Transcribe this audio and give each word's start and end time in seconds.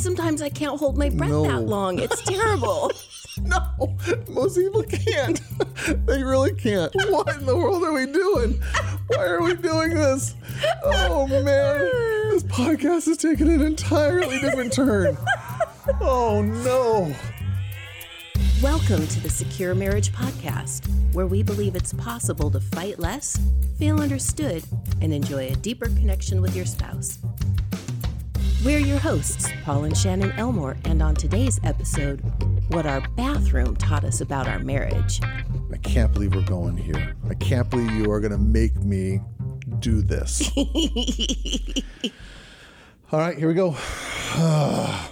Sometimes 0.00 0.40
I 0.40 0.48
can't 0.48 0.78
hold 0.78 0.96
my 0.96 1.10
breath 1.10 1.28
No. 1.30 1.42
that 1.44 1.60
long. 1.62 1.98
It's 1.98 2.22
terrible. 2.22 2.90
No, 3.42 3.96
most 4.28 4.56
people 4.58 4.82
can't. 4.82 5.40
they 6.06 6.22
really 6.22 6.52
can't. 6.52 6.92
What 7.08 7.34
in 7.36 7.46
the 7.46 7.56
world 7.56 7.82
are 7.84 7.92
we 7.92 8.04
doing? 8.04 8.60
Why 9.06 9.24
are 9.24 9.40
we 9.40 9.54
doing 9.54 9.94
this? 9.94 10.34
Oh 10.84 11.26
man, 11.26 11.44
this 12.32 12.42
podcast 12.42 13.08
is 13.08 13.16
taking 13.16 13.48
an 13.48 13.62
entirely 13.62 14.40
different 14.40 14.72
turn. 14.74 15.16
Oh 16.02 16.42
no. 16.42 17.14
Welcome 18.62 19.06
to 19.06 19.20
the 19.20 19.30
Secure 19.30 19.74
Marriage 19.74 20.12
Podcast, 20.12 20.86
where 21.14 21.26
we 21.26 21.42
believe 21.42 21.76
it's 21.76 21.94
possible 21.94 22.50
to 22.50 22.60
fight 22.60 22.98
less, 22.98 23.38
feel 23.78 24.00
understood, 24.02 24.62
and 25.00 25.14
enjoy 25.14 25.46
a 25.48 25.56
deeper 25.56 25.86
connection 25.86 26.42
with 26.42 26.54
your 26.54 26.66
spouse. 26.66 27.18
We're 28.62 28.78
your 28.78 28.98
hosts, 28.98 29.48
Paul 29.64 29.84
and 29.84 29.96
Shannon 29.96 30.32
Elmore, 30.32 30.76
and 30.84 31.02
on 31.02 31.14
today's 31.14 31.58
episode, 31.64 32.20
what 32.68 32.84
our 32.84 33.00
bathroom 33.16 33.74
taught 33.74 34.04
us 34.04 34.20
about 34.20 34.46
our 34.46 34.58
marriage. 34.58 35.18
I 35.72 35.78
can't 35.78 36.12
believe 36.12 36.34
we're 36.34 36.42
going 36.42 36.76
here. 36.76 37.16
I 37.30 37.34
can't 37.34 37.70
believe 37.70 37.90
you 37.92 38.10
are 38.10 38.20
going 38.20 38.32
to 38.32 38.38
make 38.38 38.76
me 38.76 39.22
do 39.78 40.02
this. 40.02 40.50
All 43.10 43.18
right, 43.18 43.38
here 43.38 43.48
we 43.48 43.54
go. 43.54 43.76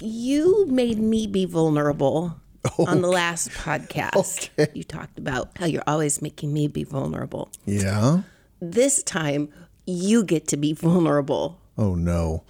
You 0.00 0.64
made 0.66 1.00
me 1.00 1.26
be 1.26 1.44
vulnerable 1.44 2.40
on 2.78 3.02
the 3.02 3.08
last 3.08 3.50
podcast. 3.50 4.50
Okay. 4.56 4.70
You 4.72 4.84
talked 4.84 5.18
about 5.18 5.50
how 5.58 5.66
you're 5.66 5.82
always 5.88 6.22
making 6.22 6.52
me 6.52 6.68
be 6.68 6.84
vulnerable. 6.84 7.50
Yeah. 7.66 8.22
This 8.60 9.02
time, 9.02 9.48
you 9.88 10.22
get 10.22 10.46
to 10.48 10.56
be 10.56 10.72
vulnerable. 10.72 11.58
Oh 11.76 11.94
no. 11.94 12.44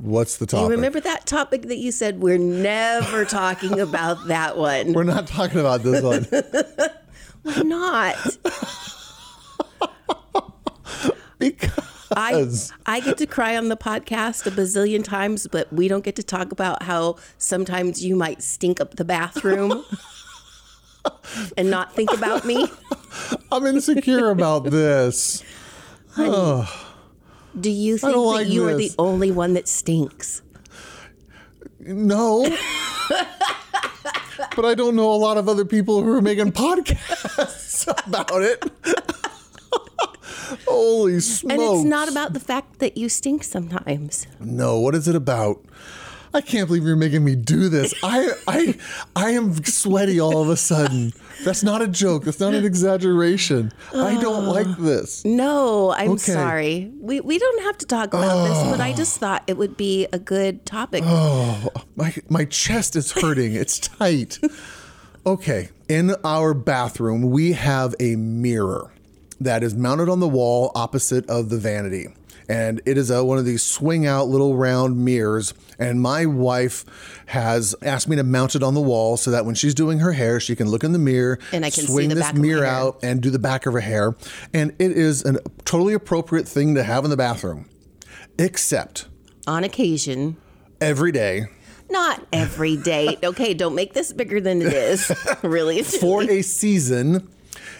What's 0.00 0.36
the 0.36 0.42
You 0.44 0.46
topic? 0.48 0.70
remember 0.70 1.00
that 1.00 1.26
topic 1.26 1.62
that 1.62 1.78
you 1.78 1.90
said 1.90 2.20
we're 2.20 2.36
never 2.38 3.24
talking 3.24 3.80
about 3.80 4.26
that 4.26 4.58
one? 4.58 4.92
We're 4.92 5.04
not 5.04 5.26
talking 5.26 5.58
about 5.60 5.82
this 5.82 6.02
one. 6.02 6.24
Why 7.42 7.62
not? 7.62 8.16
I 12.14 12.30
because 12.30 12.72
I 12.86 13.00
get 13.00 13.18
to 13.18 13.26
cry 13.26 13.56
on 13.56 13.68
the 13.68 13.76
podcast 13.76 14.46
a 14.46 14.50
bazillion 14.50 15.04
times, 15.04 15.46
but 15.46 15.70
we 15.72 15.86
don't 15.88 16.04
get 16.04 16.16
to 16.16 16.22
talk 16.22 16.50
about 16.52 16.82
how 16.82 17.16
sometimes 17.38 18.04
you 18.04 18.16
might 18.16 18.42
stink 18.42 18.80
up 18.80 18.96
the 18.96 19.04
bathroom 19.04 19.84
and 21.56 21.70
not 21.70 21.94
think 21.94 22.12
about 22.12 22.44
me. 22.44 22.66
I'm 23.52 23.66
insecure 23.66 24.30
about 24.30 24.64
this. 24.64 25.42
Do 26.16 27.70
you 27.70 27.98
think 27.98 28.12
that 28.12 28.18
like 28.18 28.48
you 28.48 28.66
are 28.68 28.74
the 28.74 28.90
only 28.98 29.30
one 29.30 29.54
that 29.54 29.68
stinks? 29.68 30.42
No. 31.80 32.42
but 34.56 34.64
I 34.64 34.74
don't 34.74 34.96
know 34.96 35.12
a 35.12 35.16
lot 35.16 35.36
of 35.36 35.48
other 35.48 35.64
people 35.64 36.02
who 36.02 36.12
are 36.12 36.20
making 36.20 36.52
podcasts 36.52 37.86
about 38.06 38.42
it. 38.42 38.64
Holy 40.66 41.20
smokes. 41.20 41.52
And 41.52 41.62
it's 41.62 41.84
not 41.84 42.08
about 42.10 42.32
the 42.32 42.40
fact 42.40 42.78
that 42.78 42.96
you 42.96 43.08
stink 43.08 43.44
sometimes. 43.44 44.26
No, 44.40 44.78
what 44.80 44.94
is 44.94 45.08
it 45.08 45.14
about? 45.14 45.64
I 46.36 46.42
can't 46.42 46.66
believe 46.66 46.84
you're 46.84 46.96
making 46.96 47.24
me 47.24 47.34
do 47.34 47.70
this. 47.70 47.94
I 48.02 48.30
I 48.46 48.74
I 49.16 49.30
am 49.30 49.64
sweaty 49.64 50.20
all 50.20 50.42
of 50.42 50.50
a 50.50 50.56
sudden. 50.56 51.14
That's 51.46 51.62
not 51.62 51.80
a 51.80 51.88
joke. 51.88 52.24
That's 52.24 52.40
not 52.40 52.52
an 52.52 52.62
exaggeration. 52.62 53.72
I 53.94 54.20
don't 54.20 54.44
oh. 54.44 54.52
like 54.52 54.76
this. 54.76 55.24
No, 55.24 55.92
I'm 55.92 56.10
Okay. 56.10 56.32
sorry. 56.32 56.92
We 57.00 57.20
we 57.20 57.38
don't 57.38 57.62
have 57.62 57.78
to 57.78 57.86
talk 57.86 58.12
about 58.12 58.48
this, 58.48 58.70
but 58.70 58.82
I 58.82 58.92
oh. 58.92 58.96
just 58.96 59.18
thought 59.18 59.44
it 59.46 59.56
would 59.56 59.78
be 59.78 60.08
a 60.12 60.18
good 60.18 60.66
topic. 60.66 61.04
Oh, 61.06 61.68
my 61.96 62.14
my 62.28 62.44
chest 62.44 62.96
is 62.96 63.12
hurting. 63.12 63.54
It's 63.54 63.78
tight. 63.78 64.38
Okay, 65.24 65.70
in 65.88 66.14
our 66.22 66.52
bathroom 66.52 67.30
we 67.30 67.52
have 67.52 67.94
a 67.98 68.14
mirror 68.16 68.92
that 69.40 69.62
is 69.62 69.74
mounted 69.74 70.10
on 70.10 70.20
the 70.20 70.28
wall 70.28 70.70
opposite 70.74 71.28
of 71.30 71.48
the 71.48 71.56
vanity. 71.56 72.08
And 72.48 72.80
it 72.86 72.96
is 72.96 73.10
a, 73.10 73.24
one 73.24 73.38
of 73.38 73.44
these 73.44 73.62
swing 73.62 74.06
out 74.06 74.28
little 74.28 74.56
round 74.56 75.04
mirrors. 75.04 75.54
And 75.78 76.00
my 76.00 76.26
wife 76.26 76.84
has 77.26 77.74
asked 77.82 78.08
me 78.08 78.16
to 78.16 78.22
mount 78.22 78.54
it 78.54 78.62
on 78.62 78.74
the 78.74 78.80
wall 78.80 79.16
so 79.16 79.30
that 79.30 79.44
when 79.44 79.54
she's 79.54 79.74
doing 79.74 79.98
her 79.98 80.12
hair, 80.12 80.38
she 80.40 80.54
can 80.56 80.68
look 80.68 80.84
in 80.84 80.92
the 80.92 80.98
mirror, 80.98 81.38
And 81.52 81.64
I 81.64 81.70
can 81.70 81.84
see 81.84 81.92
swing 81.92 82.08
the 82.08 82.14
this 82.14 82.24
back 82.24 82.34
mirror 82.36 82.64
out 82.64 83.00
and 83.02 83.20
do 83.20 83.30
the 83.30 83.38
back 83.38 83.66
of 83.66 83.72
her 83.72 83.80
hair. 83.80 84.14
And 84.54 84.74
it 84.78 84.92
is 84.92 85.24
a 85.24 85.40
totally 85.64 85.94
appropriate 85.94 86.46
thing 86.46 86.74
to 86.76 86.82
have 86.82 87.04
in 87.04 87.10
the 87.10 87.16
bathroom, 87.16 87.68
except 88.38 89.06
On 89.46 89.64
occasion, 89.64 90.36
every 90.80 91.12
day 91.12 91.46
not 91.90 92.26
every 92.32 92.76
day. 92.76 93.16
Okay, 93.26 93.54
don't 93.54 93.74
make 93.74 93.92
this 93.92 94.12
bigger 94.12 94.40
than 94.40 94.62
it 94.62 94.72
is. 94.72 95.10
really, 95.42 95.82
for 95.82 96.22
a 96.22 96.42
season, 96.42 97.28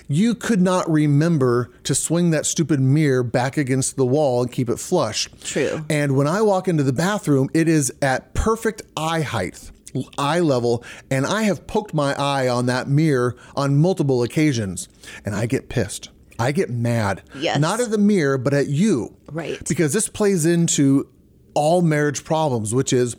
you 0.09 0.35
could 0.35 0.61
not 0.61 0.89
remember 0.91 1.71
to 1.85 1.95
swing 1.95 2.31
that 2.31 2.47
stupid 2.47 2.81
mirror 2.81 3.23
back 3.23 3.57
against 3.57 3.97
the 3.97 4.07
wall 4.07 4.43
and 4.43 4.53
keep 4.53 4.69
it 4.69 4.79
flush. 4.79 5.29
True. 5.43 5.85
And 5.89 6.17
when 6.17 6.27
I 6.27 6.43
walk 6.43 6.69
into 6.69 6.83
the 6.83 6.93
bathroom, 6.93 7.49
it 7.55 7.69
is 7.69 7.93
at 8.03 8.35
perfect 8.35 8.83
eye 8.97 9.23
height, 9.23 9.71
eye 10.19 10.41
level, 10.41 10.85
and 11.11 11.27
I 11.27 11.43
have 11.43 11.67
poked 11.67 11.95
my 11.95 12.15
eye 12.15 12.49
on 12.49 12.67
that 12.67 12.89
mirror 12.89 13.37
on 13.55 13.77
multiple 13.77 14.23
occasions, 14.23 14.89
and 15.25 15.35
I 15.35 15.47
get 15.47 15.69
pissed. 15.69 16.11
I 16.39 16.53
get 16.53 16.71
mad. 16.71 17.23
Yes. 17.35 17.59
Not 17.59 17.81
at 17.81 17.91
the 17.91 17.99
mirror, 17.99 18.39
but 18.39 18.53
at 18.53 18.67
you. 18.67 19.17
Right. 19.31 19.59
Because 19.67 19.93
this 19.93 20.09
plays 20.09 20.45
into 20.45 21.09
all 21.55 21.81
marriage 21.81 22.25
problems, 22.25 22.75
which 22.75 22.93
is 22.93 23.17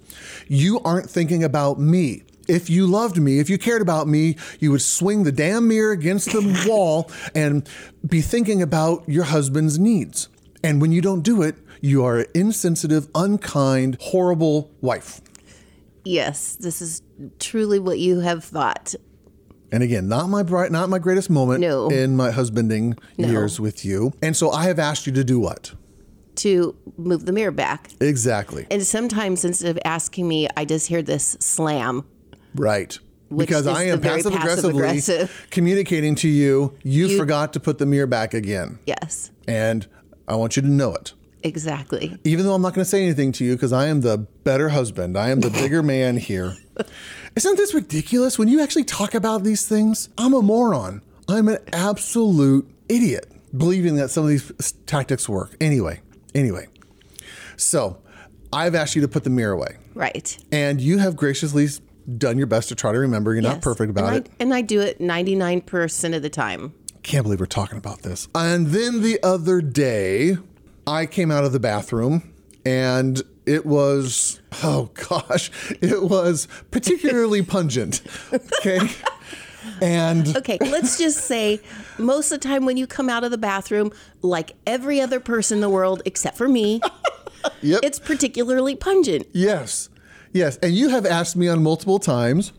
you 0.48 0.80
aren't 0.82 1.10
thinking 1.10 1.44
about 1.44 1.80
me. 1.80 2.24
If 2.48 2.70
you 2.70 2.88
loved 2.88 3.18
me, 3.18 3.40
if 3.40 3.50
you 3.50 3.58
cared 3.58 3.82
about 3.82 4.08
me, 4.08 4.38
you 4.60 4.72
would 4.72 4.82
swing 4.82 5.24
the 5.24 5.32
damn 5.32 5.68
mirror 5.68 5.92
against 5.92 6.32
the 6.32 6.66
wall 6.68 7.12
and 7.36 7.68
be 8.06 8.22
thinking 8.22 8.62
about 8.62 9.08
your 9.08 9.26
husband's 9.26 9.78
needs. 9.78 10.30
And 10.64 10.82
when 10.82 10.92
you 10.92 11.02
don't 11.02 11.22
do 11.22 11.42
it, 11.42 11.56
you 11.82 12.04
are 12.06 12.20
an 12.20 12.26
insensitive, 12.34 13.08
unkind, 13.14 13.98
horrible 14.02 14.72
wife. 14.82 15.22
yes, 16.06 16.56
this 16.56 16.82
is 16.82 17.02
truly 17.40 17.80
what 17.80 18.00
you 18.00 18.22
have 18.22 18.44
thought. 18.44 18.96
And 19.74 19.84
again, 19.84 20.08
not 20.08 20.28
my 20.30 20.42
bright, 20.44 20.72
not 20.72 20.88
my 20.90 21.00
greatest 21.00 21.30
moment 21.30 21.60
No. 21.60 21.90
in 21.90 22.16
my 22.16 22.32
husbanding 22.32 22.96
No. 23.18 23.28
years 23.28 23.60
with 23.60 23.84
you. 23.84 24.14
And 24.22 24.34
so 24.36 24.50
I 24.52 24.64
have 24.64 24.80
asked 24.80 25.06
you 25.06 25.12
to 25.14 25.24
do 25.26 25.38
what? 25.40 25.74
To 26.36 26.76
move 26.98 27.26
the 27.26 27.34
mirror 27.34 27.52
back. 27.52 27.90
Exactly. 28.00 28.66
And 28.72 28.84
sometimes 28.84 29.44
instead 29.44 29.70
of 29.70 29.80
asking 29.84 30.28
me, 30.30 30.48
I 30.56 30.64
just 30.64 30.88
hear 30.88 31.02
this 31.02 31.36
slam. 31.42 32.06
Right. 32.56 32.98
Which 33.30 33.48
because 33.48 33.68
I 33.68 33.84
am 33.84 34.00
passive 34.00 34.34
aggressively 34.34 34.82
passive-aggressive. 34.82 35.48
communicating 35.52 36.16
to 36.16 36.30
you, 36.30 36.78
you, 36.84 37.18
forgot 37.18 37.52
to 37.54 37.60
put 37.60 37.78
the 37.78 37.86
mirror 37.86 38.08
back 38.08 38.34
again. 38.34 38.80
Yes, 38.86 39.32
And 39.48 39.86
I 40.30 40.36
want 40.36 40.56
you 40.56 40.62
to 40.62 40.68
know 40.70 40.94
it. 40.96 41.14
exactly. 41.44 42.18
Even 42.24 42.46
though 42.46 42.54
I'm 42.54 42.62
not 42.62 42.74
going 42.74 42.84
to 42.86 42.90
say 42.90 43.04
anything 43.04 43.34
to 43.34 43.44
you 43.46 43.56
because 43.56 43.74
I 43.74 43.88
am 43.88 44.00
the 44.02 44.18
better 44.46 44.70
husband, 44.70 45.18
I 45.18 45.30
am 45.30 45.42
the 45.42 45.50
bigger 45.50 45.84
man 45.94 46.16
here. 46.18 46.56
Isn't 47.36 47.58
this 47.58 47.74
ridiculous? 47.74 48.40
When 48.40 48.48
you 48.48 48.62
actually 48.62 48.86
talk 48.86 49.14
about 49.14 49.44
these 49.44 49.68
things, 49.68 50.08
I'm 50.18 50.34
a 50.34 50.42
moron. 50.42 51.02
I'm 51.28 51.50
an 51.50 51.58
absolute 51.74 52.66
idiot 52.88 53.30
believing 53.56 53.96
that 53.96 54.10
some 54.10 54.24
of 54.24 54.30
these 54.30 54.72
tactics 54.86 55.28
work. 55.28 55.56
Anyway, 55.60 56.00
anyway. 56.34 56.68
So 57.58 57.98
I've 58.54 58.76
asked 58.76 58.96
you 58.96 59.02
to 59.02 59.08
put 59.08 59.24
the 59.26 59.30
mirror 59.30 59.52
away. 59.54 59.78
Right. 59.94 60.38
And 60.52 60.80
you 60.80 61.00
have 61.00 61.16
graciously 61.16 61.68
done 62.18 62.38
your 62.38 62.48
best 62.48 62.70
to 62.70 62.76
try 62.76 62.92
to 62.92 63.00
remember. 63.00 63.34
You're 63.34 63.44
not 63.44 63.62
perfect 63.62 63.90
about 63.90 64.14
and 64.14 64.26
it. 64.26 64.32
And 64.40 64.54
I 64.54 64.62
do 64.62 64.82
it 64.82 65.00
99% 65.00 66.16
of 66.16 66.22
the 66.22 66.30
time. 66.30 66.74
Can't 67.04 67.24
believe 67.24 67.40
we're 67.40 67.46
talking 67.46 67.78
about 67.78 68.02
this. 68.02 68.28
And 68.36 68.68
then 68.68 69.02
the 69.02 69.20
other 69.24 69.62
day, 69.62 70.38
I 70.86 71.06
came 71.06 71.32
out 71.32 71.44
of 71.44 71.52
the 71.52 71.60
bathroom 71.60 72.34
and 72.66 73.22
it 73.46 73.66
was, 73.66 74.42
oh 74.64 74.90
gosh, 74.94 75.52
it 75.82 76.04
was 76.04 76.48
particularly 76.72 77.42
pungent. 77.44 78.02
Okay. 78.34 78.80
And 79.82 80.36
Okay, 80.36 80.58
let's 80.62 80.98
just 80.98 81.26
say 81.26 81.60
most 81.98 82.32
of 82.32 82.40
the 82.40 82.48
time 82.48 82.66
when 82.66 82.78
you 82.78 82.88
come 82.88 83.10
out 83.10 83.24
of 83.24 83.32
the 83.32 83.38
bathroom, 83.38 83.92
like 84.22 84.54
every 84.66 85.02
other 85.02 85.20
person 85.20 85.58
in 85.58 85.62
the 85.62 85.70
world 85.70 86.02
except 86.06 86.38
for 86.38 86.48
me, 86.48 86.82
yep. 87.62 87.82
it's 87.84 88.00
particularly 88.00 88.76
pungent 88.76 89.28
yes. 89.34 89.90
Yes. 90.34 90.58
And 90.58 90.74
you 90.74 90.90
have 90.90 91.06
asked 91.06 91.36
me 91.36 91.48
on 91.48 91.64
multiple 91.64 92.00
times. 92.00 92.54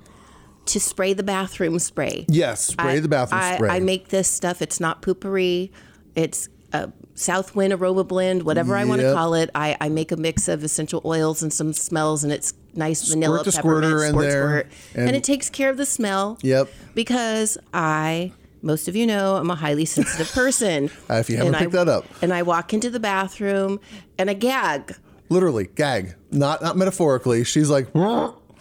to 0.67 0.79
spray 0.81 1.15
the 1.15 1.23
bathroom 1.23 1.79
spray. 1.79 2.27
Yes. 2.29 2.67
Spray 2.67 2.97
I- 2.97 3.01
the 3.01 3.09
bathroom 3.09 3.41
I, 3.41 3.57
spray. 3.57 3.69
I 3.71 3.81
make 3.81 4.09
this 4.09 4.31
stuff. 4.31 4.61
It's 4.61 4.81
not 4.81 5.01
Poo-Pourri. 5.03 5.71
It's 6.15 6.49
a 6.75 6.93
Southwind 7.15 7.73
aroma 7.73 8.05
blend, 8.05 8.43
whatever 8.43 8.77
I 8.77 8.85
want 8.85 9.01
to 9.01 9.13
call 9.15 9.33
it. 9.35 9.51
I, 9.55 9.77
I 9.81 9.89
make 9.89 10.13
a 10.13 10.17
mix 10.17 10.47
of 10.47 10.63
essential 10.63 11.01
oils 11.07 11.43
and 11.43 11.51
some 11.53 11.73
smells, 11.73 12.23
and 12.23 12.33
it's 12.33 12.53
nice 12.75 13.09
vanilla 13.09 13.43
the 13.43 13.51
peppermint 13.51 13.85
in 13.93 14.09
squirt, 14.11 14.23
there, 14.23 14.43
squirt. 14.43 14.73
And, 14.95 15.07
and- 15.09 15.17
it 15.17 15.25
takes 15.25 15.49
care 15.49 15.71
of 15.71 15.79
the 15.79 15.87
smell. 15.87 16.39
Yep. 16.43 16.69
Because 16.95 17.57
I 17.73 18.33
most 18.61 18.89
of 18.89 18.95
you 18.97 19.07
know 19.07 19.37
I'm 19.37 19.51
a 19.51 19.55
highly 19.55 19.85
sensitive 19.87 20.31
person. 20.33 20.91
If 21.09 21.31
you 21.31 21.37
haven't 21.39 21.55
And 21.55 21.63
picked 21.65 21.75
I, 21.77 21.85
that 21.85 21.89
up. 21.89 22.05
And 22.23 22.33
I 22.35 22.43
walk 22.43 22.75
into 22.75 22.91
the 22.91 23.01
bathroom 23.01 23.81
and 24.19 24.29
I 24.29 24.35
gag. 24.35 24.95
Literally, 25.29 25.69
gag. 25.75 26.15
Not 26.31 26.63
not 26.63 26.77
metaphorically. 26.77 27.45
She's 27.45 27.71
like, 27.71 27.89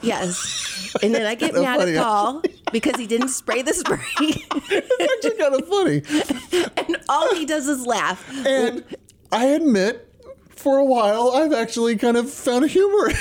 Yes. 0.01 0.95
And 1.01 1.13
then 1.13 1.25
I 1.25 1.35
get 1.35 1.53
mad 1.55 1.79
funny, 1.79 1.95
at 1.97 2.03
Paul 2.03 2.43
because 2.71 2.99
he 2.99 3.07
didn't 3.07 3.29
spray 3.29 3.61
the 3.61 3.73
spray. 3.73 3.99
It's 4.69 5.25
actually 5.25 5.37
kind 5.41 5.55
of 5.55 5.67
funny. 5.67 6.71
and 6.87 6.97
all 7.09 7.33
he 7.35 7.45
does 7.45 7.67
is 7.67 7.85
laugh. 7.85 8.29
And 8.45 8.83
I 9.31 9.45
admit, 9.47 10.11
for 10.49 10.77
a 10.77 10.85
while, 10.85 11.31
I've 11.35 11.53
actually 11.53 11.95
kind 11.97 12.17
of 12.17 12.29
found 12.31 12.69
humor 12.69 13.11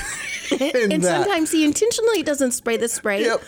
in 0.50 0.93
and 0.93 1.02
that. 1.02 1.22
sometimes 1.25 1.50
he 1.50 1.64
intentionally 1.64 2.22
doesn't 2.22 2.52
spray 2.52 2.76
the 2.76 2.88
spray 2.88 3.25
Yep. 3.25 3.43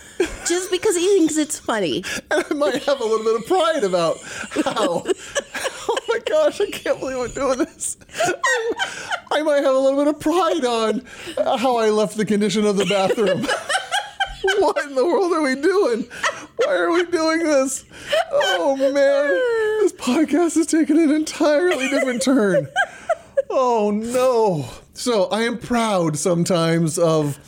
just 0.47 0.71
because 0.71 0.97
he 0.97 1.07
thinks 1.19 1.37
it's 1.37 1.59
funny. 1.59 2.05
And 2.31 2.45
I 2.51 2.55
might 2.55 2.83
have 2.85 3.01
a 3.01 3.05
little 3.05 3.25
bit 3.25 3.37
of 3.37 3.47
pride 3.47 3.85
about 3.85 4.19
how, 4.65 5.05
my 6.09 6.19
gosh, 6.27 6.61
I 6.61 6.67
can't 6.71 6.99
believe 6.99 7.19
I'm 7.19 7.31
doing 7.31 7.59
this. 7.59 7.97
I 9.31 9.43
might 9.43 9.63
have 9.63 9.75
a 9.75 9.79
little 9.79 10.05
bit 10.05 10.15
of 10.15 10.21
pride 10.21 10.65
on 10.65 11.05
how 11.59 11.77
I 11.77 11.91
left 11.91 12.17
the 12.17 12.25
condition 12.25 12.65
of 12.65 12.77
the 12.77 12.87
bathroom. 12.87 13.43
what 14.59 14.85
in 14.85 14.95
the 14.95 15.05
world 15.05 15.33
are 15.33 15.43
we 15.43 15.55
doing? 15.55 16.09
Why 16.57 16.75
are 16.75 16.91
we 16.91 17.05
doing 17.07 17.45
this? 17.45 17.85
Oh 18.33 18.77
man, 18.77 19.83
this 19.83 19.93
podcast 19.93 20.57
is 20.57 20.67
taking 20.67 20.99
an 20.99 21.11
entirely 21.11 21.89
different 21.89 22.23
turn. 22.23 22.69
Oh 23.51 23.91
no. 23.91 24.69
So 24.95 25.27
I 25.27 25.43
am 25.43 25.59
proud 25.59 26.19
sometimes 26.19 26.99
of 26.99 27.39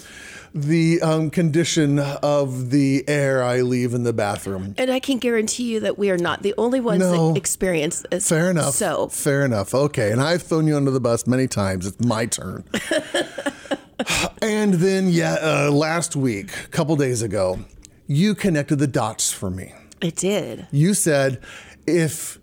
the 0.54 1.00
um, 1.02 1.30
condition 1.30 1.98
of 1.98 2.70
the 2.70 3.04
air 3.08 3.42
I 3.42 3.60
leave 3.60 3.94
in 3.94 4.02
the 4.02 4.12
bathroom. 4.12 4.74
And 4.78 4.90
I 4.90 4.98
can 4.98 5.18
guarantee 5.18 5.64
you 5.72 5.80
that 5.80 5.96
we 5.98 6.10
are 6.10 6.18
not 6.18 6.42
the 6.42 6.54
only 6.58 6.80
ones 6.80 7.00
No. 7.00 7.28
that 7.32 7.38
experience 7.38 8.04
this. 8.10 8.28
Fair 8.28 8.50
enough. 8.50 8.74
So 8.74 9.08
fair 9.08 9.44
enough. 9.44 9.74
Okay, 9.74 10.10
and 10.10 10.20
I've 10.20 10.42
thrown 10.42 10.66
you 10.66 10.76
under 10.76 10.90
the 10.90 11.00
bus 11.00 11.26
many 11.26 11.46
times. 11.46 11.86
It's 11.86 12.00
my 12.00 12.26
turn. 12.26 12.64
and 14.42 14.74
then, 14.74 15.08
yeah, 15.08 15.36
uh, 15.40 15.70
last 15.70 16.16
week, 16.16 16.50
a 16.64 16.68
couple 16.68 16.96
days 16.96 17.22
ago, 17.22 17.60
you 18.06 18.34
connected 18.34 18.76
the 18.76 18.86
dots 18.86 19.32
for 19.32 19.50
me. 19.50 19.72
it 20.00 20.16
did. 20.16 20.66
You 20.72 20.94
said 20.94 21.40
if 21.86 22.38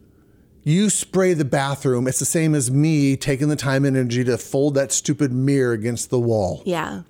you 0.63 0.89
spray 0.89 1.33
the 1.33 1.45
bathroom, 1.45 2.07
it's 2.07 2.19
the 2.19 2.25
same 2.25 2.53
as 2.53 2.69
me 2.71 3.15
taking 3.17 3.49
the 3.49 3.55
time 3.55 3.85
and 3.85 3.97
energy 3.97 4.23
to 4.25 4.37
fold 4.37 4.75
that 4.75 4.91
stupid 4.91 5.31
mirror 5.31 5.73
against 5.73 6.09
the 6.09 6.19
wall. 6.19 6.61
Yeah. 6.65 7.01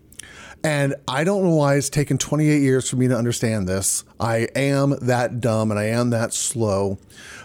And 0.63 0.95
I 1.07 1.23
don't 1.23 1.43
know 1.43 1.55
why 1.55 1.75
it's 1.75 1.89
taken 1.89 2.17
28 2.17 2.61
years 2.61 2.89
for 2.89 2.95
me 2.97 3.07
to 3.07 3.15
understand 3.17 3.67
this. 3.67 4.03
I 4.19 4.47
am 4.55 4.95
that 5.01 5.39
dumb 5.39 5.71
and 5.71 5.79
I 5.79 5.85
am 5.85 6.09
that 6.09 6.33
slow. 6.33 6.97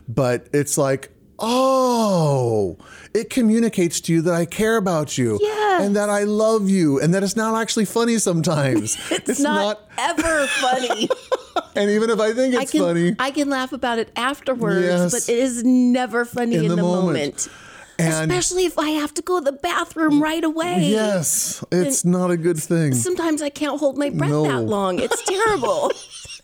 But 0.09 0.49
it's 0.53 0.77
like, 0.77 1.11
oh, 1.39 2.77
it 3.15 3.31
communicates 3.31 4.01
to 4.03 4.13
you 4.13 4.23
that 4.23 4.35
I 4.35 4.45
care 4.47 4.77
about 4.77 5.17
you 5.19 5.39
Yes. 5.41 5.83
and 5.85 5.97
that 5.97 6.09
I 6.11 6.25
love 6.25 6.69
you 6.69 7.01
and 7.01 7.13
that 7.15 7.23
it's 7.23 7.37
not 7.37 7.61
actually 7.61 7.85
funny 7.85 8.19
sometimes. 8.19 8.97
It's, 9.11 9.41
not, 9.41 9.89
ever 9.99 10.47
funny. 10.47 11.09
and 11.77 11.91
even 11.91 12.11
if 12.11 12.19
I 12.21 12.33
think 12.33 12.55
I 12.55 12.63
it's 12.63 12.73
can 12.73 12.81
funny, 12.81 13.17
I 13.19 13.31
can 13.31 13.49
laugh 13.51 13.73
about 13.73 13.99
it 13.99 14.11
afterwards, 14.17 14.85
Yes. 14.85 15.13
but 15.13 15.33
it 15.33 15.39
is 15.39 15.63
never 15.65 16.25
funny 16.25 16.57
in, 16.57 16.63
In 16.65 16.69
the, 16.71 16.77
the 16.77 16.83
moment. 16.83 17.07
moment. 17.07 17.49
And- 17.99 18.31
Especially 18.33 18.65
if 18.65 18.79
I 18.79 18.91
have 18.91 19.13
to 19.15 19.23
go 19.23 19.39
to 19.39 19.45
the 19.45 19.53
bathroom 19.53 20.23
right 20.23 20.43
away. 20.43 20.85
yes, 20.89 21.63
it's 21.71 22.05
not 22.05 22.31
a 22.31 22.37
good 22.37 22.59
thing. 22.59 22.95
Sometimes 22.95 23.43
I 23.43 23.49
can't 23.51 23.79
hold 23.79 23.97
my 23.99 24.11
breath 24.11 24.31
No. 24.31 24.43
that 24.45 24.61
long. 24.63 24.99
It's 24.99 25.23
terrible. 25.27 25.93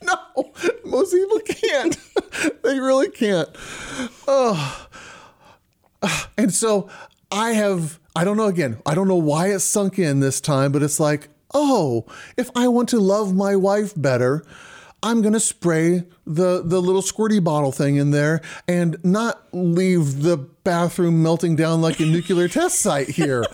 No, 0.03 0.53
most 0.85 1.13
people 1.13 1.41
can't. 1.41 1.97
they 2.63 2.79
really 2.79 3.11
can't. 3.11 3.49
Oh. 4.29 4.87
And 6.37 6.55
so 6.55 6.89
I 7.33 7.51
have, 7.51 7.99
I 8.15 8.23
don't 8.25 8.37
know 8.37 8.47
again, 8.47 8.81
I 8.87 8.95
don't 8.95 9.09
know 9.09 9.17
why 9.17 9.49
it 9.49 9.59
sunk 9.61 9.99
in 9.99 10.21
this 10.21 10.41
time, 10.41 10.71
but 10.71 10.83
it's 10.83 11.01
like, 11.01 11.29
oh, 11.53 12.05
if 12.37 12.51
I 12.55 12.69
want 12.69 12.89
to 12.91 13.01
love 13.01 13.35
my 13.35 13.57
wife 13.57 13.93
better, 13.97 14.45
I'm 15.03 15.23
gonna 15.23 15.41
spray 15.41 16.05
the 16.27 16.63
the 16.65 16.83
little 16.83 17.03
squirty 17.03 17.43
bottle 17.43 17.71
thing 17.71 17.97
in 17.97 18.11
there 18.11 18.41
and 18.67 18.97
not 19.05 19.47
leave 19.53 20.23
the 20.23 20.37
bathroom 20.37 21.23
melting 21.23 21.55
down 21.55 21.81
like 21.81 22.01
a 22.01 22.05
nuclear 22.05 22.49
test 22.49 22.81
site 22.81 23.11
here. 23.11 23.45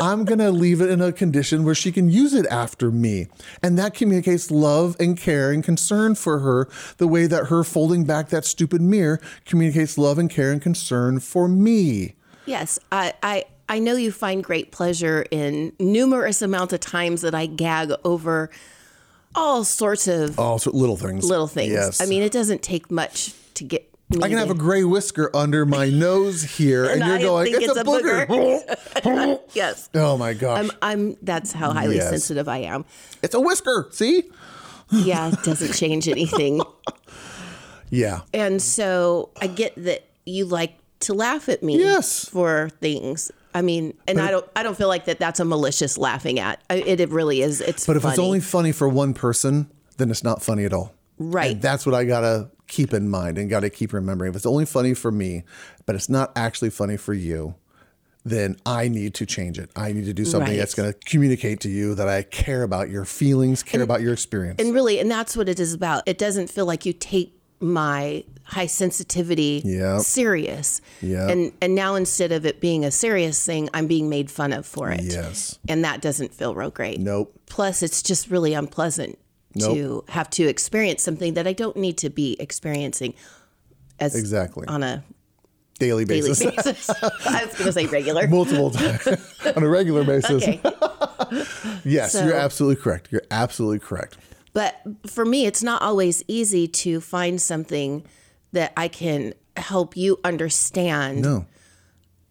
I'm 0.00 0.24
gonna 0.24 0.50
leave 0.50 0.80
it 0.80 0.90
in 0.90 1.00
a 1.00 1.12
condition 1.12 1.64
where 1.64 1.74
she 1.74 1.90
can 1.90 2.08
use 2.08 2.34
it 2.34 2.46
after 2.46 2.92
me. 2.92 3.26
And 3.62 3.76
that 3.78 3.94
communicates 3.94 4.50
love 4.50 4.96
and 5.00 5.18
care 5.18 5.50
and 5.50 5.64
concern 5.64 6.14
for 6.14 6.38
her 6.38 6.68
the 6.98 7.08
way 7.08 7.26
that 7.26 7.46
her 7.46 7.64
folding 7.64 8.04
back 8.04 8.28
that 8.28 8.44
stupid 8.44 8.80
mirror 8.80 9.20
communicates 9.44 9.98
love 9.98 10.18
and 10.18 10.30
care 10.30 10.52
and 10.52 10.62
concern 10.62 11.18
for 11.18 11.48
me. 11.48 12.14
yes, 12.46 12.78
I, 12.92 13.14
I 13.22 13.44
I 13.68 13.78
know 13.78 13.96
you 13.96 14.12
find 14.12 14.44
great 14.44 14.70
pleasure 14.70 15.24
in 15.30 15.72
numerous 15.80 16.42
amount 16.42 16.72
of 16.72 16.80
times 16.80 17.22
that 17.22 17.34
I 17.34 17.46
gag 17.46 17.92
over 18.04 18.50
all 19.34 19.64
sorts 19.64 20.08
of 20.08 20.38
Also 20.38 20.70
little 20.72 20.96
things. 20.96 21.24
little 21.24 21.46
things. 21.46 21.72
Yes. 21.72 22.00
I 22.00 22.06
mean, 22.06 22.22
it 22.22 22.32
doesn't 22.32 22.62
take 22.62 22.90
much 22.90 23.32
to 23.54 23.64
get 23.64 23.88
me. 24.10 24.18
I 24.22 24.28
can 24.28 24.36
have 24.38 24.50
a 24.50 24.54
gray 24.54 24.84
whisker 24.84 25.30
under 25.34 25.64
my 25.64 25.88
nose 26.06 26.42
here, 26.42 26.84
and, 26.84 27.02
And 27.02 27.08
you're 27.08 27.18
I 27.18 27.22
going, 27.22 27.44
think 27.52 27.62
it's, 27.62 27.76
it's 27.76 27.78
a 27.78 27.80
a 27.80 27.84
booger. 27.84 29.38
yes. 29.54 29.88
oh 29.94 30.16
my 30.18 30.34
gosh. 30.34 30.58
I'm 30.64 30.70
I'm 30.82 31.16
that's 31.22 31.52
how 31.52 31.72
highly 31.72 31.96
Yes. 31.96 32.10
sensitive 32.10 32.46
I 32.48 32.58
am. 32.58 32.84
it's 33.22 33.34
a 33.34 33.40
whisker. 33.40 33.88
See? 33.92 34.24
Yeah, 34.94 35.28
it 35.32 35.42
doesn't 35.42 35.72
change 35.72 36.06
anything. 36.06 36.60
Yeah. 37.88 38.20
And 38.34 38.60
so 38.60 39.30
I 39.40 39.46
get 39.46 39.72
that 39.82 40.04
you 40.26 40.44
like 40.44 40.74
to 41.02 41.14
laugh 41.14 41.48
at 41.48 41.62
me 41.62 41.78
Yes. 41.78 42.28
for 42.28 42.70
things. 42.80 43.30
I 43.54 43.60
mean, 43.62 43.94
and 44.08 44.18
I 44.20 44.30
don't 44.30 44.46
I 44.56 44.62
don't 44.62 44.76
feel 44.76 44.88
like 44.88 45.04
that 45.04 45.18
that's 45.18 45.38
a 45.40 45.44
malicious 45.44 45.98
laughing 45.98 46.38
at. 46.38 46.60
I- 46.70 46.76
It, 46.76 47.00
it 47.00 47.10
really 47.10 47.42
is. 47.42 47.60
It's 47.60 47.86
But 47.86 47.96
if 47.96 48.04
it's 48.04 48.18
only 48.18 48.40
funny 48.40 48.72
for 48.72 48.88
one 48.88 49.12
person, 49.14 49.68
then 49.98 50.10
it's 50.10 50.24
not 50.24 50.42
funny 50.42 50.64
at 50.64 50.72
all. 50.72 50.94
Right. 51.18 51.52
And 51.52 51.62
that's 51.62 51.84
what 51.84 51.94
I 51.94 52.04
gotta 52.04 52.50
keep 52.66 52.94
in 52.94 53.08
mind 53.10 53.36
and 53.36 53.50
gotta 53.50 53.68
keep 53.68 53.92
remembering. 53.92 54.30
If 54.30 54.36
it's 54.36 54.46
only 54.46 54.64
funny 54.64 54.94
for 54.94 55.12
me, 55.12 55.44
but 55.84 55.94
it's 55.94 56.08
not 56.08 56.32
actually 56.34 56.70
funny 56.70 56.96
for 56.96 57.12
you, 57.12 57.54
then 58.24 58.56
I 58.64 58.88
need 58.88 59.14
to 59.14 59.26
change 59.26 59.58
it. 59.58 59.68
I 59.76 59.92
need 59.92 60.06
to 60.06 60.14
do 60.14 60.24
something 60.24 60.52
Right. 60.52 60.56
that's 60.58 60.74
gonna 60.74 60.94
communicate 60.94 61.60
to 61.60 61.68
you 61.68 61.94
that 61.96 62.08
I 62.08 62.22
care 62.22 62.62
about 62.62 62.88
your 62.88 63.04
feelings, 63.04 63.62
care 63.62 63.82
about 63.82 64.00
your 64.00 64.12
experience. 64.14 64.62
and 64.62 64.72
really, 64.72 64.98
and 64.98 65.10
that's 65.10 65.36
what 65.36 65.48
it 65.48 65.60
is 65.60 65.74
about. 65.74 66.04
It 66.06 66.16
doesn't 66.18 66.48
feel 66.48 66.64
like 66.64 66.86
you 66.86 66.92
take 66.94 67.36
my 67.62 68.24
high 68.44 68.66
sensitivity 68.66 69.62
Yep. 69.64 70.00
serious. 70.02 70.80
Yep. 71.00 71.30
And 71.30 71.52
and 71.62 71.74
now 71.74 71.94
instead 71.94 72.32
of 72.32 72.44
it 72.44 72.60
being 72.60 72.84
a 72.84 72.90
serious 72.90 73.44
thing, 73.46 73.70
I'm 73.72 73.86
being 73.86 74.08
made 74.08 74.30
fun 74.30 74.52
of 74.52 74.66
for 74.66 74.90
it. 74.90 75.00
yes. 75.02 75.58
And 75.68 75.84
that 75.84 76.02
doesn't 76.02 76.34
feel 76.34 76.54
real 76.54 76.70
great. 76.70 76.98
Nope. 77.00 77.32
Plus, 77.46 77.82
it's 77.82 78.02
just 78.02 78.28
really 78.30 78.52
unpleasant 78.54 79.18
to 79.60 80.02
have 80.08 80.28
to 80.30 80.44
experience 80.44 81.02
something 81.02 81.34
that 81.34 81.46
I 81.46 81.52
don't 81.52 81.76
need 81.76 81.98
to 81.98 82.10
be 82.10 82.36
experiencing 82.40 83.12
as 84.00 84.14
Exactly. 84.14 84.66
on 84.66 84.82
a 84.82 85.04
Daily 85.78 86.04
daily 86.04 86.28
basis. 86.30 86.54
basis. 86.56 86.90
I 87.26 87.44
was 87.44 87.54
going 87.54 87.66
to 87.66 87.72
say 87.72 87.86
regular. 87.86 88.26
Multiple 88.28 88.70
times 88.70 89.06
on 89.56 89.62
a 89.62 89.68
regular 89.68 90.04
basis. 90.04 90.42
Okay. 90.42 90.60
Yes, 91.84 92.12
So- 92.12 92.24
you're 92.24 92.34
absolutely 92.36 92.80
correct. 92.82 93.08
You're 93.10 93.22
absolutely 93.30 93.78
correct. 93.80 94.16
But 94.52 94.80
for 95.06 95.24
me, 95.24 95.46
it's 95.46 95.62
not 95.62 95.82
always 95.82 96.22
easy 96.28 96.68
to 96.68 97.00
find 97.00 97.40
something 97.40 98.04
that 98.52 98.72
I 98.76 98.88
can 98.88 99.34
help 99.56 99.96
you 99.96 100.18
understand 100.24 101.22
No. 101.22 101.46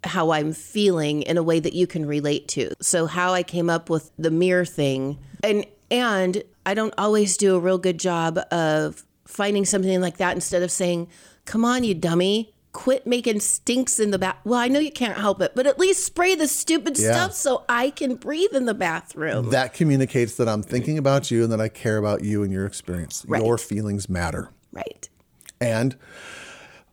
how 0.03 0.31
I'm 0.31 0.53
feeling 0.53 1.23
in 1.23 1.37
a 1.37 1.43
way 1.43 1.59
that 1.59 1.73
you 1.73 1.87
can 1.87 2.05
relate 2.05 2.47
to. 2.49 2.71
So 2.81 3.05
how 3.07 3.33
I 3.33 3.43
came 3.43 3.69
up 3.69 3.89
with 3.89 4.11
the 4.17 4.31
mirror 4.31 4.65
thing 4.65 5.19
and 5.43 5.65
and 5.89 6.43
I 6.65 6.73
don't 6.73 6.93
always 6.97 7.35
do 7.37 7.55
a 7.55 7.59
real 7.59 7.77
good 7.77 7.99
job 7.99 8.39
of 8.51 9.03
finding 9.25 9.65
something 9.65 9.99
like 9.99 10.17
that 10.17 10.35
instead 10.35 10.63
of 10.63 10.71
saying, 10.71 11.07
"Come 11.45 11.65
on, 11.65 11.83
you 11.83 11.93
dummy, 11.95 12.53
quit 12.73 13.05
making 13.07 13.39
stinks 13.39 13.99
in 13.99 14.11
the 14.11 14.19
bath." 14.19 14.37
Well, 14.43 14.59
I 14.59 14.67
know 14.67 14.79
you 14.79 14.91
can't 14.91 15.17
help 15.17 15.41
it, 15.41 15.51
but 15.55 15.65
at 15.67 15.77
least 15.79 16.03
spray 16.05 16.35
the 16.35 16.47
stupid 16.47 16.97
Yeah. 16.97 17.11
stuff 17.13 17.33
so 17.33 17.63
I 17.69 17.89
can 17.89 18.15
breathe 18.15 18.53
in 18.53 18.65
the 18.65 18.73
bathroom. 18.73 19.49
That 19.49 19.73
communicates 19.73 20.35
that 20.35 20.47
I'm 20.49 20.63
thinking 20.63 20.97
about 20.97 21.31
you 21.31 21.43
and 21.43 21.51
that 21.51 21.61
I 21.61 21.67
care 21.69 21.97
about 21.97 22.23
you 22.23 22.43
and 22.43 22.51
your 22.51 22.65
experience. 22.65 23.23
Right. 23.27 23.43
Your 23.43 23.57
feelings 23.57 24.09
matter. 24.09 24.49
right. 24.71 25.07
And 25.59 25.95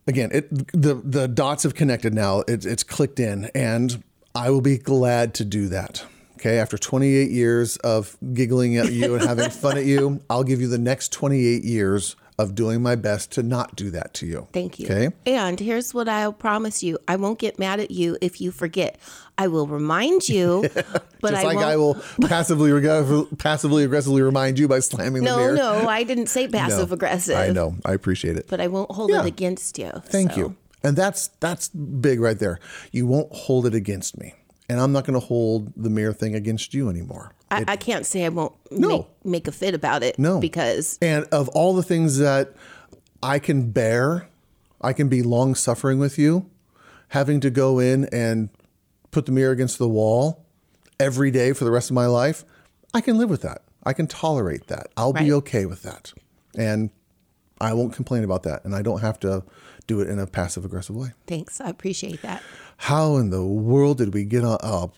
again, 0.07 0.31
it 0.33 0.49
the 0.73 0.95
the 0.95 1.29
dots 1.29 1.63
have 1.63 1.75
connected 1.75 2.13
now. 2.15 2.43
It's 2.49 2.67
it's 2.67 2.83
clicked 2.83 3.19
in, 3.21 3.47
and 3.55 4.03
I 4.35 4.51
will 4.51 4.61
be 4.61 4.79
glad 4.79 5.33
to 5.35 5.45
do 5.45 5.69
that. 5.69 6.05
Okay, 6.37 6.59
after 6.59 6.79
28 6.79 7.31
years 7.33 7.77
of 7.79 8.17
giggling 8.33 8.77
at 8.77 8.93
you 8.93 9.15
and 9.17 9.25
having 9.25 9.51
fun 9.51 9.77
at 9.77 9.87
you, 9.87 10.21
I'll 10.31 10.45
give 10.45 10.61
you 10.61 10.69
the 10.69 10.79
next 10.79 11.11
28 11.13 11.65
years 11.65 12.15
of 12.39 12.55
doing 12.55 12.81
my 12.81 12.95
best 12.95 13.33
to 13.33 13.43
not 13.43 13.75
do 13.75 13.91
that 13.91 14.15
to 14.15 14.27
you. 14.27 14.47
Thank 14.53 14.79
you. 14.79 14.87
Okay. 14.87 15.11
And 15.27 15.59
here's 15.59 15.93
what 15.93 16.09
I'll 16.09 16.33
promise 16.33 16.83
you 16.83 16.99
I 17.09 17.17
won't 17.17 17.39
get 17.39 17.59
mad 17.59 17.81
at 17.81 17.91
you 17.91 18.17
if 18.21 18.41
you 18.41 18.53
forget. 18.53 18.99
I 19.37 19.49
will 19.49 19.67
remind 19.67 20.29
you, 20.29 20.69
but 20.75 21.31
Just 21.31 21.35
I 21.35 21.43
like 21.43 21.57
won't. 21.57 21.67
I 21.69 21.77
will 21.77 21.95
passively 22.29 22.73
reg- 22.73 23.39
passively 23.39 23.85
aggressively 23.85 24.23
remind 24.23 24.59
you 24.59 24.69
by 24.69 24.79
slamming 24.81 25.25
the 25.25 25.31
door. 25.31 25.39
no, 25.39 25.55
mirror. 25.55 25.83
no, 25.83 25.89
I 25.89 26.03
didn't 26.05 26.29
say 26.29 26.49
passive 26.49 26.93
aggressive. 26.93 27.37
I 27.37 27.51
know. 27.51 27.77
I 27.85 27.93
appreciate 27.93 28.37
it. 28.37 28.47
But 28.49 28.61
I 28.61 28.69
won't 28.69 28.91
hold 28.93 29.11
Yeah. 29.11 29.21
it 29.23 29.27
against 29.27 29.79
you. 29.79 29.91
Thank 30.07 30.33
so. 30.33 30.37
you. 30.39 30.57
And 30.83 30.97
that's 30.97 31.29
that's 31.41 31.69
big 31.69 32.21
right 32.21 32.39
there. 32.39 32.61
You 32.93 33.07
won't 33.09 33.33
hold 33.35 33.67
it 33.67 33.75
against 33.75 34.17
me. 34.19 34.35
And 34.69 34.81
I'm 34.81 34.93
not 34.93 35.05
going 35.05 35.19
to 35.19 35.25
hold 35.27 35.73
the 35.77 35.89
mirror 35.91 36.13
thing 36.13 36.35
against 36.35 36.75
you 36.75 36.91
anymore. 36.91 37.33
I, 37.51 37.65
I 37.69 37.77
can't 37.77 38.05
say 38.05 38.25
I 38.27 38.29
won't 38.29 38.53
No. 38.71 38.89
make, 38.89 39.07
make 39.25 39.49
a 39.49 39.53
fit 39.53 39.75
about 39.75 40.03
it. 40.03 40.19
No. 40.19 40.41
Because 40.41 40.99
And 41.01 41.25
of 41.33 41.49
all 41.51 41.75
the 41.75 41.83
things 41.83 42.19
that 42.19 42.53
I 43.23 43.39
can 43.39 43.71
bear, 43.71 44.29
I 44.81 44.93
can 44.93 45.09
be 45.09 45.23
long 45.23 45.55
suffering 45.55 45.99
with 45.99 46.19
you, 46.19 46.51
having 47.09 47.41
to 47.41 47.51
go 47.51 47.79
in 47.79 48.05
and 48.13 48.51
put 49.11 49.25
the 49.25 49.33
mirror 49.33 49.53
against 49.53 49.79
the 49.79 49.89
wall 49.89 50.45
every 51.01 51.31
day 51.31 51.53
for 51.55 51.65
the 51.65 51.71
rest 51.71 51.89
of 51.89 51.95
my 51.95 52.07
life, 52.07 52.45
I 52.93 53.01
can 53.01 53.17
live 53.17 53.31
with 53.31 53.43
that. 53.43 53.63
I 53.85 53.95
can 53.95 54.07
tolerate 54.07 54.67
that. 54.67 54.89
I'll 54.99 55.15
be 55.15 55.33
okay 55.33 55.65
with 55.65 55.83
that. 55.83 56.13
And 56.57 56.91
I 57.61 57.73
won't 57.73 57.95
complain 57.95 58.23
about 58.23 58.43
that. 58.43 58.65
And 58.67 58.75
I 58.75 58.83
don't 58.83 59.01
have 59.01 59.19
to 59.21 59.45
do 59.89 60.01
it 60.01 60.09
in 60.09 60.21
a 60.21 60.27
passive 60.27 60.65
aggressive 60.65 60.95
way. 60.95 61.09
thanks. 61.27 61.61
I 61.61 61.69
appreciate 61.69 62.23
that. 62.23 62.43
How 62.77 63.17
in 63.17 63.31
the 63.31 63.45
world 63.45 63.99
did 63.99 64.15
we 64.15 64.25
get 64.25 64.45
on? 64.45 64.59
Oh, 64.63 64.93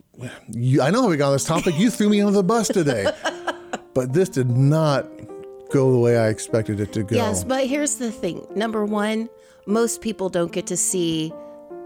you, 0.50 0.82
I 0.82 0.90
know 0.90 1.02
how 1.02 1.08
we 1.08 1.16
got 1.16 1.28
on 1.28 1.32
this 1.32 1.44
topic. 1.44 1.78
You 1.78 1.88
threw 1.90 2.10
me 2.10 2.20
under 2.20 2.32
the 2.32 2.42
bus 2.42 2.68
today. 2.68 3.06
But 3.92 4.12
this 4.12 4.28
did 4.28 4.50
not 4.50 5.04
go 5.72 5.90
the 5.90 5.98
way 5.98 6.16
I 6.16 6.28
expected 6.28 6.78
it 6.78 6.92
to 6.92 7.02
go. 7.02 7.16
Yes, 7.16 7.42
but 7.42 7.66
here's 7.66 7.96
the 7.96 8.12
thing. 8.12 8.46
Number 8.54 8.84
one, 8.84 9.28
most 9.66 10.00
people 10.00 10.28
don't 10.28 10.52
get 10.52 10.66
to 10.68 10.76
see 10.76 11.32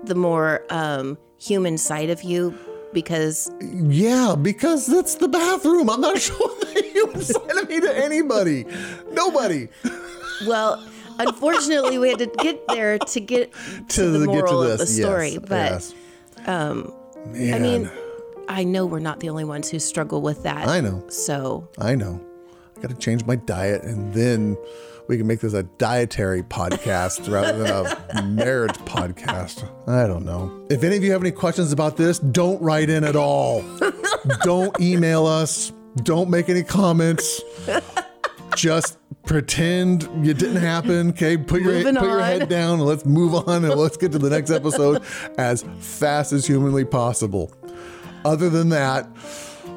the 0.04 0.14
more 0.14 0.64
um, 0.68 1.16
human 1.38 1.78
side 1.78 2.10
of 2.10 2.22
you 2.22 2.56
because 2.92 3.50
Yeah, 3.60 4.34
because 4.40 4.86
that's 4.86 5.14
the 5.14 5.28
bathroom. 5.28 5.88
I'm 5.88 6.02
not 6.02 6.18
showing 6.28 6.60
the 6.60 6.90
human 6.92 7.22
side 7.22 7.56
of 7.56 7.68
me 7.70 7.80
to 7.80 7.96
anybody. 8.04 8.66
Nobody. 9.12 9.68
Well, 10.46 10.86
unfortunately, 11.18 11.98
we 11.98 12.10
had 12.10 12.18
to 12.18 12.26
get 12.26 12.66
there 12.68 12.98
to 12.98 13.20
get 13.20 13.52
to, 13.90 14.10
the 14.10 14.18
get 14.20 14.26
moral 14.26 14.62
to 14.64 14.72
of 14.72 14.78
the 14.78 14.86
story. 14.86 15.32
Yes, 15.32 15.42
but 15.48 15.72
yes. 15.72 15.94
I 16.46 17.58
mean, 17.58 17.90
I 18.48 18.64
know 18.64 18.86
we're 18.86 18.98
not 18.98 19.20
the 19.20 19.30
only 19.30 19.44
ones 19.44 19.70
who 19.70 19.78
struggle 19.78 20.20
with 20.20 20.42
that. 20.42 20.68
I 20.68 20.80
know. 20.80 21.04
So 21.08 21.68
I 21.78 21.94
know. 21.94 22.20
I 22.76 22.80
got 22.80 22.90
to 22.90 22.96
change 22.96 23.24
my 23.24 23.36
diet, 23.36 23.82
and 23.82 24.12
then 24.12 24.56
we 25.08 25.16
can 25.16 25.26
make 25.26 25.40
this 25.40 25.54
a 25.54 25.62
dietary 25.62 26.42
podcast 26.42 27.30
rather 27.32 27.58
than 27.58 27.96
a 28.10 28.22
marriage 28.22 28.76
podcast. 28.78 29.68
I 29.88 30.06
don't 30.06 30.24
know. 30.24 30.66
If 30.70 30.82
any 30.82 30.96
of 30.96 31.04
you 31.04 31.12
have 31.12 31.22
any 31.22 31.30
questions 31.30 31.72
about 31.72 31.96
this, 31.96 32.18
don't 32.18 32.60
write 32.60 32.90
in 32.90 33.04
at 33.04 33.16
all. 33.16 33.64
don't 34.42 34.78
email 34.80 35.26
us. 35.26 35.72
Don't 35.96 36.28
make 36.28 36.48
any 36.48 36.62
comments. 36.62 37.42
Just 38.56 38.98
pretend 39.26 40.04
it 40.26 40.38
didn't 40.38 40.56
happen. 40.56 41.10
Okay, 41.10 41.36
put 41.36 41.62
your 41.62 41.72
Moving 41.72 41.94
put 41.96 42.04
your 42.04 42.20
on. 42.20 42.26
head 42.26 42.48
down 42.48 42.74
and 42.74 42.86
let's 42.86 43.04
move 43.04 43.34
on 43.48 43.64
and 43.64 43.74
let's 43.74 43.96
get 43.96 44.12
to 44.12 44.18
the 44.18 44.30
next 44.30 44.50
episode 44.50 45.02
as 45.38 45.64
fast 45.80 46.32
as 46.32 46.46
humanly 46.46 46.84
possible. 46.84 47.52
Other 48.24 48.48
than 48.50 48.70
that, 48.70 49.08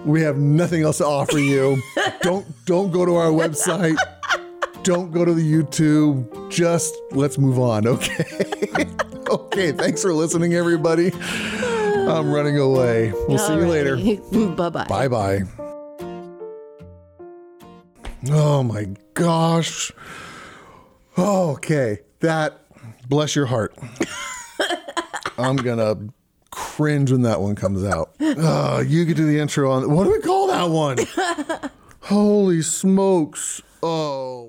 we 0.05 0.22
have 0.22 0.38
nothing 0.38 0.84
else 0.84 1.00
to 1.00 1.05
offer 1.05 1.39
you. 1.39 1.81
don't 2.22 2.46
don't 2.65 2.91
go 2.91 3.05
to 3.05 3.15
our 3.15 3.31
website. 3.31 3.98
Don't 4.84 5.12
go 5.12 5.25
to 5.25 5.34
the 5.34 5.41
YouTube. 5.43 6.50
Just 6.50 6.96
let's 7.12 7.38
move 7.38 7.60
on, 7.60 7.88
okay? 7.88 8.24
okay, 9.29 9.72
thanks 9.74 10.01
for 10.01 10.13
listening 10.13 10.53
everybody. 10.53 11.12
I'm 11.13 12.31
running 12.31 12.57
away. 12.57 13.12
We'll 13.27 13.38
see 13.38 13.55
you 13.55 13.67
later. 13.67 13.98
bye 14.55 14.69
bye. 14.69 14.86
Bye 14.86 15.07
bye. 15.10 15.66
Oh 18.29 18.63
my 18.63 18.88
gosh. 19.13 19.91
Okay, 21.17 22.00
that 22.19 22.62
bless 23.07 23.36
your 23.36 23.45
heart. 23.45 23.75
I'm 25.38 25.55
gonna 25.55 25.97
cringe 26.51 27.12
when 27.12 27.21
that 27.24 27.41
one 27.41 27.55
comes 27.55 27.83
out. 27.83 28.15
Oh, 28.19 28.79
you 28.79 29.05
could 29.05 29.17
do 29.17 29.25
the 29.25 29.39
intro 29.39 29.71
on 29.71 29.91
what 29.91 30.05
do 30.05 30.12
we 30.12 30.19
call 30.19 30.47
that 30.47 30.69
one? 30.69 30.97
Holy 32.01 32.62
smokes. 32.62 33.62
Oh. 33.83 34.45